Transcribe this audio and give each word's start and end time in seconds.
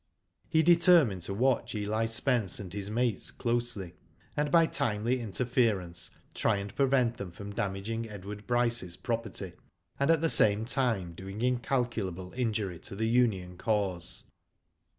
He 0.49 0.63
determined 0.63 1.21
to 1.21 1.33
watch 1.35 1.75
EH 1.75 2.05
Spence 2.07 2.59
and 2.59 2.73
his 2.73 2.89
mates 2.89 3.29
closely, 3.29 3.93
and 4.35 4.49
by 4.49 4.65
timely 4.65 5.21
interference, 5.21 6.09
try 6.33 6.57
^nd 6.59 6.73
prevent 6.73 7.17
them 7.17 7.29
from 7.29 7.53
damaging 7.53 8.09
Edward 8.09 8.47
Brycev's 8.47 8.97
pro 8.97 9.17
perty, 9.19 9.53
and 9.99 10.09
at 10.09 10.21
the 10.21 10.27
same 10.27 10.65
time 10.65 11.13
doing 11.13 11.43
incalculable 11.43 12.33
injury 12.35 12.79
to 12.79 12.95
the 12.95 13.07
union 13.07 13.57
cause. 13.57 14.23